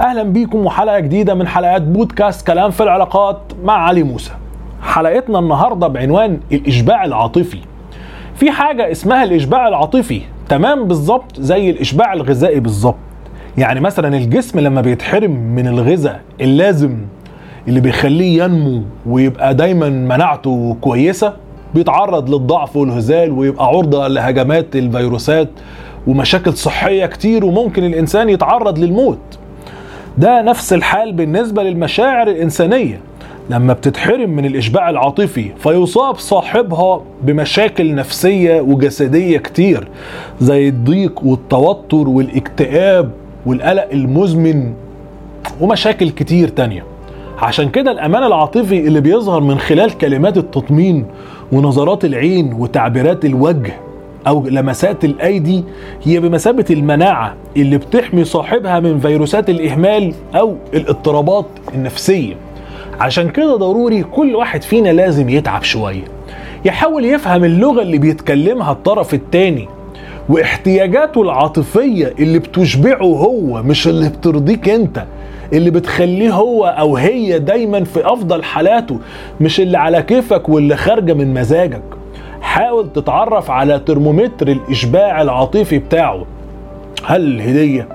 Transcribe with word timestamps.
أهلا 0.00 0.22
بيكم 0.22 0.66
وحلقة 0.66 0.98
جديدة 1.00 1.34
من 1.34 1.46
حلقات 1.46 1.82
بودكاست 1.82 2.46
كلام 2.46 2.70
في 2.70 2.82
العلاقات 2.82 3.38
مع 3.64 3.72
علي 3.72 4.02
موسى. 4.02 4.30
حلقتنا 4.82 5.38
النهارده 5.38 5.86
بعنوان 5.88 6.40
الإشباع 6.52 7.04
العاطفي. 7.04 7.58
في 8.34 8.50
حاجة 8.50 8.90
اسمها 8.92 9.24
الإشباع 9.24 9.68
العاطفي 9.68 10.20
تمام 10.48 10.84
بالظبط 10.88 11.40
زي 11.40 11.70
الإشباع 11.70 12.12
الغذائي 12.12 12.60
بالظبط. 12.60 12.94
يعني 13.58 13.80
مثلا 13.80 14.16
الجسم 14.16 14.60
لما 14.60 14.80
بيتحرم 14.80 15.30
من 15.30 15.66
الغذاء 15.68 16.20
اللازم 16.40 16.96
اللي 17.68 17.80
بيخليه 17.80 18.44
ينمو 18.44 18.82
ويبقى 19.06 19.54
دايما 19.54 19.88
مناعته 19.88 20.76
كويسة 20.80 21.32
بيتعرض 21.74 22.30
للضعف 22.34 22.76
والهزال 22.76 23.30
ويبقى 23.30 23.66
عرضة 23.66 24.08
لهجمات 24.08 24.76
الفيروسات 24.76 25.48
ومشاكل 26.06 26.52
صحية 26.52 27.06
كتير 27.06 27.44
وممكن 27.44 27.84
الإنسان 27.84 28.28
يتعرض 28.28 28.78
للموت. 28.78 29.18
ده 30.18 30.42
نفس 30.42 30.72
الحال 30.72 31.12
بالنسبة 31.12 31.62
للمشاعر 31.62 32.28
الإنسانية. 32.28 33.00
لما 33.50 33.72
بتتحرم 33.72 34.30
من 34.30 34.44
الإشباع 34.44 34.90
العاطفي 34.90 35.50
فيصاب 35.58 36.16
صاحبها 36.18 37.00
بمشاكل 37.22 37.94
نفسية 37.94 38.60
وجسدية 38.60 39.38
كتير 39.38 39.88
زي 40.40 40.68
الضيق 40.68 41.24
والتوتر 41.24 42.08
والاكتئاب 42.08 43.10
والقلق 43.46 43.88
المزمن 43.92 44.72
ومشاكل 45.60 46.10
كتير 46.10 46.48
تانية. 46.48 46.84
عشان 47.38 47.68
كده 47.68 47.90
الأمان 47.90 48.22
العاطفي 48.24 48.78
اللي 48.86 49.00
بيظهر 49.00 49.40
من 49.40 49.58
خلال 49.58 49.98
كلمات 49.98 50.36
التطمين 50.36 51.06
ونظرات 51.52 52.04
العين 52.04 52.52
وتعبيرات 52.52 53.24
الوجه 53.24 53.72
أو 54.28 54.46
لمسات 54.48 55.04
الأيدي 55.04 55.64
هي 56.04 56.20
بمثابة 56.20 56.64
المناعة 56.70 57.34
اللي 57.56 57.78
بتحمي 57.78 58.24
صاحبها 58.24 58.80
من 58.80 58.98
فيروسات 58.98 59.50
الإهمال 59.50 60.14
أو 60.34 60.56
الاضطرابات 60.74 61.46
النفسية. 61.74 62.34
عشان 63.00 63.28
كده 63.30 63.56
ضروري 63.56 64.02
كل 64.02 64.36
واحد 64.36 64.62
فينا 64.62 64.88
لازم 64.88 65.28
يتعب 65.28 65.62
شوية. 65.62 66.04
يحاول 66.64 67.04
يفهم 67.04 67.44
اللغة 67.44 67.82
اللي 67.82 67.98
بيتكلمها 67.98 68.72
الطرف 68.72 69.14
التاني 69.14 69.68
واحتياجاته 70.28 71.22
العاطفية 71.22 72.14
اللي 72.18 72.38
بتشبعه 72.38 73.02
هو 73.02 73.62
مش 73.62 73.88
اللي 73.88 74.08
بترضيك 74.08 74.68
أنت 74.68 75.04
اللي 75.52 75.70
بتخليه 75.70 76.30
هو 76.30 76.64
أو 76.66 76.96
هي 76.96 77.38
دايما 77.38 77.84
في 77.84 78.06
أفضل 78.12 78.42
حالاته 78.44 78.98
مش 79.40 79.60
اللي 79.60 79.78
على 79.78 80.02
كيفك 80.02 80.48
واللي 80.48 80.76
خارجة 80.76 81.12
من 81.14 81.34
مزاجك. 81.34 81.82
حاول 82.48 82.92
تتعرف 82.92 83.50
على 83.50 83.78
ترمومتر 83.78 84.48
الإشباع 84.48 85.22
العاطفي 85.22 85.78
بتاعه. 85.78 86.24
هل 87.04 87.20
الهدية؟ 87.20 87.88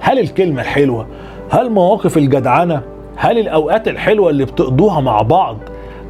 هل 0.00 0.18
الكلمة 0.18 0.62
الحلوة؟ 0.62 1.06
هل 1.50 1.70
مواقف 1.70 2.16
الجدعنة؟ 2.16 2.80
هل 3.16 3.38
الأوقات 3.38 3.88
الحلوة 3.88 4.30
اللي 4.30 4.44
بتقضوها 4.44 5.00
مع 5.00 5.22
بعض؟ 5.22 5.56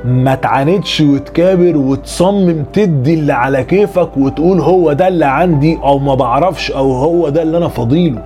ما 0.04 0.34
تعاندش 0.34 1.00
وتكابر 1.00 1.76
وتصمم 1.76 2.64
تدي 2.72 3.14
اللي 3.14 3.32
على 3.32 3.64
كيفك 3.64 4.16
وتقول 4.16 4.60
هو 4.60 4.92
ده 4.92 5.08
اللي 5.08 5.26
عندي 5.26 5.78
أو 5.82 5.98
ما 5.98 6.14
بعرفش 6.14 6.70
أو 6.70 6.92
هو 6.92 7.28
ده 7.28 7.42
اللي 7.42 7.56
أنا 7.58 7.68
فضيله 7.68 8.22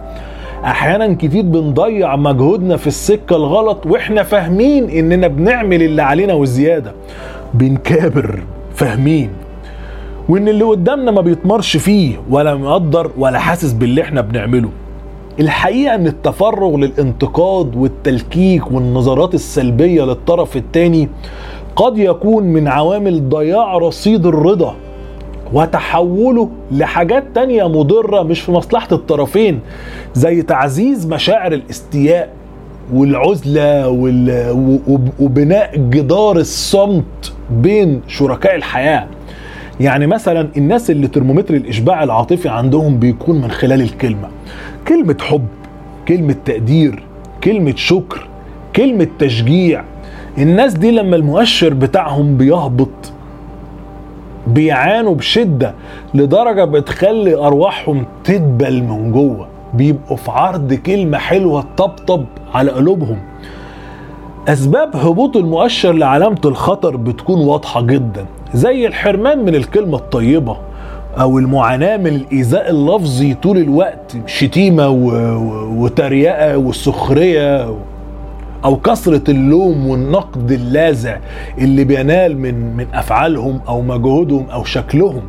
أحيانا 0.64 1.14
كتير 1.14 1.42
بنضيع 1.42 2.16
مجهودنا 2.16 2.76
في 2.76 2.86
السكة 2.86 3.36
الغلط 3.36 3.86
وإحنا 3.86 4.22
فاهمين 4.22 4.90
إننا 4.90 5.26
بنعمل 5.28 5.82
اللي 5.82 6.02
علينا 6.02 6.34
وزيادة. 6.34 6.92
بنكابر 7.54 8.40
فاهمين. 8.74 9.30
وإن 10.28 10.48
اللي 10.48 10.64
قدامنا 10.64 11.10
ما 11.10 11.20
بيتمرش 11.20 11.76
فيه 11.76 12.16
ولا 12.30 12.54
مقدر 12.54 13.10
ولا 13.18 13.38
حاسس 13.38 13.72
باللي 13.72 14.02
إحنا 14.02 14.20
بنعمله. 14.20 14.68
الحقيقة 15.40 15.94
إن 15.94 16.06
التفرغ 16.06 16.76
للانتقاد 16.76 17.76
والتلكيك 17.76 18.72
والنظرات 18.72 19.34
السلبية 19.34 20.02
للطرف 20.04 20.56
التاني 20.56 21.08
قد 21.76 21.98
يكون 21.98 22.44
من 22.44 22.68
عوامل 22.68 23.28
ضياع 23.28 23.76
رصيد 23.78 24.26
الرضا 24.26 24.74
وتحوله 25.52 26.48
لحاجات 26.72 27.24
تانية 27.34 27.68
مضرة 27.68 28.22
مش 28.22 28.40
في 28.40 28.52
مصلحة 28.52 28.88
الطرفين 28.92 29.60
زي 30.14 30.42
تعزيز 30.42 31.06
مشاعر 31.06 31.52
الاستياء 31.52 32.28
والعزلة 32.92 33.88
وبناء 35.20 35.76
جدار 35.76 36.36
الصمت 36.36 37.32
بين 37.50 38.00
شركاء 38.08 38.54
الحياة. 38.54 39.06
يعني 39.80 40.06
مثلا 40.06 40.48
الناس 40.56 40.90
اللي 40.90 41.08
ترمومتر 41.08 41.54
الإشباع 41.54 42.02
العاطفي 42.02 42.48
عندهم 42.48 42.98
بيكون 42.98 43.40
من 43.40 43.50
خلال 43.50 43.80
الكلمة. 43.82 44.28
كلمة 44.88 45.16
حب 45.20 45.46
كلمة 46.08 46.36
تقدير 46.44 47.02
كلمة 47.44 47.74
شكر 47.76 48.28
كلمة 48.76 49.06
تشجيع. 49.18 49.84
الناس 50.38 50.74
دي 50.74 50.90
لما 50.90 51.16
المؤشر 51.16 51.74
بتاعهم 51.74 52.36
بيهبط 52.36 53.12
بيعانوا 54.46 55.14
بشدة 55.14 55.74
لدرجة 56.14 56.64
بتخلي 56.64 57.34
أرواحهم 57.34 58.04
تدبل 58.24 58.82
من 58.82 59.12
جوه. 59.12 59.48
بيبقوا 59.74 60.16
في 60.16 60.30
عرض 60.30 60.74
كلمة 60.74 61.18
حلوة 61.18 61.64
تطبطب 61.76 62.24
على 62.54 62.70
قلوبهم. 62.70 63.18
أسباب 64.52 64.96
هبوط 64.96 65.36
المؤشر 65.36 65.92
لعلامة 65.92 66.40
الخطر 66.44 66.96
بتكون 66.96 67.40
واضحة 67.40 67.80
جدا 67.82 68.26
زي 68.54 68.86
الحرمان 68.86 69.44
من 69.44 69.54
الكلمة 69.54 69.96
الطيبة 69.96 70.56
أو 71.20 71.38
المعاناة 71.38 71.96
من 71.96 72.06
الإيذاء 72.06 72.70
اللفظي 72.70 73.34
طول 73.34 73.58
الوقت 73.58 74.16
شتيمة 74.26 74.88
وتريقة 75.78 76.56
والسخرية 76.56 77.74
أو 78.64 78.76
كثرة 78.76 79.30
اللوم 79.30 79.86
والنقد 79.86 80.52
اللاذع 80.52 81.18
اللي 81.58 81.84
بينال 81.84 82.38
من 82.38 82.76
من 82.76 82.86
أفعالهم 82.94 83.60
أو 83.68 83.82
مجهودهم 83.82 84.46
أو 84.50 84.64
شكلهم. 84.64 85.22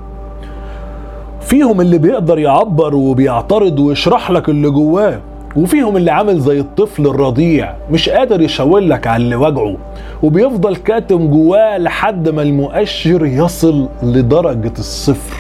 فيهم 1.41 1.81
اللي 1.81 1.97
بيقدر 1.97 2.39
يعبر 2.39 2.95
وبيعترض 2.95 3.79
ويشرح 3.79 4.31
لك 4.31 4.49
اللي 4.49 4.69
جواه. 4.69 5.21
وفيهم 5.55 5.97
اللي 5.97 6.11
عامل 6.11 6.39
زي 6.39 6.59
الطفل 6.59 7.07
الرضيع 7.07 7.75
مش 7.91 8.09
قادر 8.09 8.41
يشاور 8.41 8.79
لك 8.79 9.07
على 9.07 9.23
اللي 9.23 9.35
وجعه 9.35 9.77
وبيفضل 10.23 10.75
كاتم 10.75 11.27
جواه 11.27 11.77
لحد 11.77 12.29
ما 12.29 12.41
المؤشر 12.41 13.25
يصل 13.25 13.89
لدرجة 14.03 14.73
الصفر. 14.79 15.37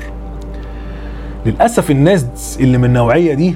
للأسف 1.45 1.91
الناس 1.91 2.57
اللي 2.61 2.77
من 2.77 2.85
النوعية 2.85 3.33
دي 3.33 3.55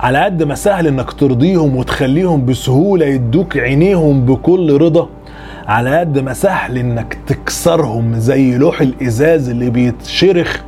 على 0.00 0.24
قد 0.24 0.42
ما 0.42 0.54
سهل 0.54 0.86
إنك 0.86 1.12
ترضيهم 1.12 1.76
وتخليهم 1.76 2.46
بسهولة 2.46 3.06
يدوك 3.06 3.56
عينيهم 3.56 4.20
بكل 4.26 4.80
رضا 4.80 5.08
على 5.66 5.98
قد 5.98 6.18
ما 6.18 6.32
سهل 6.32 6.78
إنك 6.78 7.18
تكسرهم 7.26 8.14
زي 8.14 8.56
لوح 8.58 8.80
الإزاز 8.80 9.48
اللي 9.48 9.70
بيتشرخ 9.70 10.62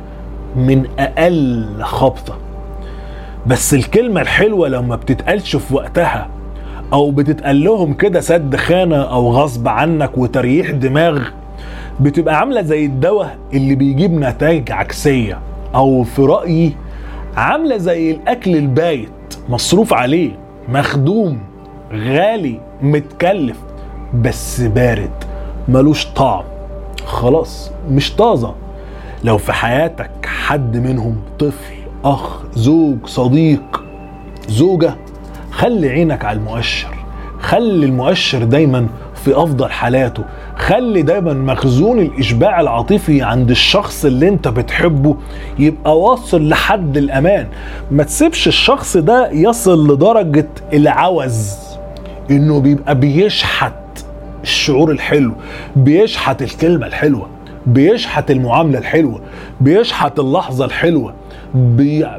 من 0.55 0.83
أقل 0.99 1.65
خبطة. 1.81 2.48
بس 3.47 3.73
الكلمة 3.73 4.21
الحلوة 4.21 4.67
لما 4.67 4.95
بتتقالش 4.95 5.55
في 5.55 5.75
وقتها 5.75 6.27
أو 6.93 7.11
بتتقال 7.11 7.63
لهم 7.63 7.93
كده 7.93 8.19
سد 8.21 8.55
خانة 8.55 9.01
أو 9.01 9.31
غصب 9.31 9.67
عنك 9.67 10.17
وتريح 10.17 10.71
دماغ 10.71 11.21
بتبقى 11.99 12.39
عاملة 12.39 12.61
زي 12.61 12.85
الدواء 12.85 13.37
اللي 13.53 13.75
بيجيب 13.75 14.11
نتائج 14.13 14.71
عكسية 14.71 15.39
أو 15.75 16.03
في 16.03 16.21
رأيي 16.21 16.75
عاملة 17.37 17.77
زي 17.77 18.11
الأكل 18.11 18.55
البايت 18.55 19.09
مصروف 19.49 19.93
عليه 19.93 20.31
مخدوم 20.69 21.39
غالي 21.93 22.59
متكلف 22.81 23.57
بس 24.21 24.61
بارد 24.61 25.23
ملوش 25.67 26.05
طعم 26.05 26.43
خلاص 27.05 27.71
مش 27.89 28.15
طازة. 28.15 28.55
لو 29.23 29.37
في 29.37 29.53
حياتك 29.53 30.11
حد 30.25 30.77
منهم 30.77 31.15
طفل 31.39 31.78
أخ 32.05 32.39
زوج 32.55 32.97
صديق 33.05 33.83
زوجة 34.49 34.95
خلي 35.51 35.89
عينك 35.89 36.25
على 36.25 36.37
المؤشر. 36.39 36.87
خلي 37.39 37.85
المؤشر 37.85 38.43
دايما 38.43 38.87
في 39.15 39.35
أفضل 39.35 39.69
حالاته. 39.71 40.23
خلي 40.55 41.01
دايما 41.01 41.33
مخزون 41.33 41.99
الإشباع 41.99 42.59
العاطفي 42.61 43.21
عند 43.21 43.49
الشخص 43.49 44.05
اللي 44.05 44.27
أنت 44.27 44.47
بتحبه 44.47 45.15
يبقى 45.59 45.99
واصل 45.99 46.49
لحد 46.49 46.97
الأمان. 46.97 47.47
ما 47.91 48.03
تسيبش 48.03 48.47
الشخص 48.47 48.97
ده 48.97 49.31
يصل 49.31 49.93
لدرجة 49.93 50.47
العوز 50.73 51.55
إنه 52.31 52.59
بيبقى 52.59 52.95
بيشحت 52.99 53.73
الشعور 54.43 54.91
الحلو 54.91 55.31
بيشحت 55.75 56.41
الكلمة 56.41 56.87
الحلوة 56.87 57.27
بيشحت 57.67 58.31
المعاملة 58.31 58.79
الحلوة 58.79 59.21
بيشحت 59.61 60.19
اللحظة 60.19 60.65
الحلوة. 60.65 61.13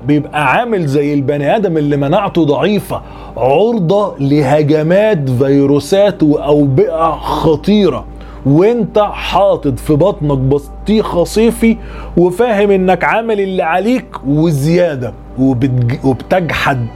بيبقى 0.06 0.52
عامل 0.52 0.86
زي 0.86 1.14
البني 1.14 1.56
آدم 1.56 1.76
اللي 1.76 1.96
مناعته 1.96 2.44
ضعيفة 2.44 3.02
عرضة 3.36 4.14
لهجمات 4.18 5.30
فيروسات 5.30 6.22
واوبئه 6.22 7.10
خطيرة. 7.10 8.04
وانت 8.46 8.98
حاطط 8.98 9.78
في 9.78 9.94
بطنك 9.94 10.38
بطيخة 10.38 11.24
صيفي 11.24 11.76
وفاهم 12.16 12.70
إنك 12.70 13.04
عامل 13.04 13.40
اللي 13.40 13.62
عليك 13.62 14.06
وزيادة 14.26 15.12
وبتج... 15.38 15.94
وبتجحد 16.04 16.86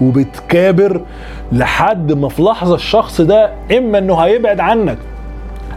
وبتكابر 0.00 1.00
لحد 1.52 2.12
ما 2.12 2.28
في 2.28 2.42
لحظة 2.42 2.74
الشخص 2.74 3.20
ده 3.20 3.50
إما 3.78 3.98
إنه 3.98 4.14
هيبعد 4.14 4.60
عنك 4.60 4.98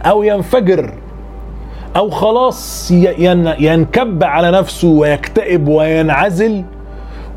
أو 0.04 0.22
ينفجر. 0.22 0.92
أو 1.96 2.10
خلاص 2.10 2.90
ينكب 3.60 4.24
على 4.24 4.50
نفسه 4.50 4.88
ويكتئب 4.88 5.68
وينعزل. 5.68 6.64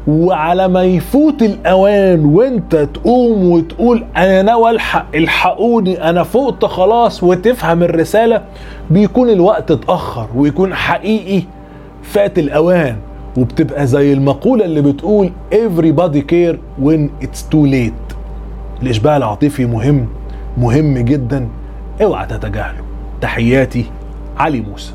وعلى 0.08 0.68
ما 0.68 0.84
يفوت 0.84 1.42
الأوان 1.42 2.26
وانت 2.26 2.76
تقوم 2.76 3.52
وتقول 3.52 4.06
أنا 4.18 4.42
ناوي 4.42 4.72
الحق 4.72 5.16
الحقوني 5.16 6.10
أنا 6.10 6.24
فقت 6.24 6.66
خلاص 6.66 7.24
وتفهم 7.24 7.84
الرسالة. 7.84 8.42
بيكون 8.90 9.30
الوقت 9.30 9.72
اتأخر 9.72 10.28
ويكون 10.36 10.74
حقيقي 10.74 11.44
فات 12.04 12.40
الأوان. 12.40 12.96
وبتبقى 13.38 13.88
زي 13.88 14.14
المقولة 14.14 14.66
اللي 14.66 14.82
بتقول 14.82 15.32
everybody 15.52 16.20
care 16.20 16.58
when 16.86 17.26
it's 17.26 17.42
too 17.54 17.66
late. 17.72 18.16
الإشباع 18.82 19.18
العاطفي 19.18 19.66
مهم 19.66 20.08
مهم 20.58 20.98
جدا. 20.98 21.48
اوعى 22.02 22.26
تتجاهله. 22.26 22.84
تحياتي. 23.22 23.86
علي 24.38 24.62
موسى 24.62 24.94